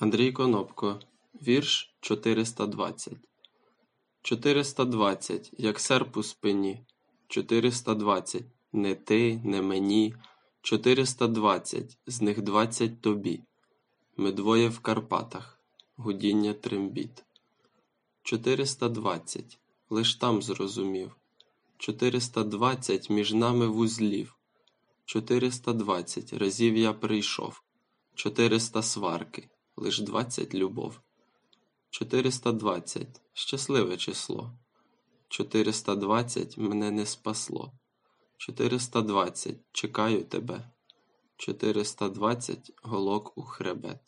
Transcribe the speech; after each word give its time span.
Андрій 0.00 0.32
Конопко, 0.32 1.00
вірш 1.34 1.94
чотириста 2.00 2.66
двадцять 2.66 3.18
Чотириста 4.22 4.84
двадцять, 4.84 5.50
як 5.58 5.80
серп 5.80 6.16
у 6.16 6.22
спині, 6.22 6.84
Чотириста 7.28 7.94
двадцять, 7.94 8.44
не 8.72 8.94
ти, 8.94 9.40
не 9.44 9.62
мені, 9.62 10.14
Чотириста 10.62 11.26
двадцять, 11.26 11.98
з 12.06 12.22
них 12.22 12.42
двадцять 12.42 13.00
тобі. 13.00 13.42
Ми 14.16 14.32
двоє 14.32 14.68
в 14.68 14.78
Карпатах, 14.78 15.60
гудіння 15.96 16.54
трембіт. 16.54 17.24
Чотириста 18.22 18.88
двадцять, 18.88 19.58
лиш 19.90 20.14
там 20.14 20.42
зрозумів. 20.42 21.16
Чотириста 21.78 22.44
двадцять 22.44 23.10
між 23.10 23.32
нами 23.32 23.66
вузлів. 23.66 24.36
Чотириста 25.04 25.72
двадцять 25.72 26.32
разів 26.32 26.76
я 26.76 26.92
прийшов. 26.92 27.62
Чотириста 28.14 28.82
сварки, 28.82 29.48
лиш 29.80 29.98
двадцять 30.00 30.54
любов. 30.54 31.02
Чотириста 31.90 32.52
двадцять 32.52 33.20
щасливе 33.34 33.96
число. 33.96 34.50
Чотириста 35.28 35.96
двадцять 35.96 36.56
мене 36.56 36.90
не 36.90 37.06
спасло. 37.06 37.72
Чотириста 38.36 39.02
двадцять 39.02 39.60
чекаю 39.72 40.24
тебе. 40.24 40.70
Чотириста 41.36 42.10
двадцять 42.10 42.72
голок 42.82 43.36
у 43.38 43.42
хребет. 43.42 44.02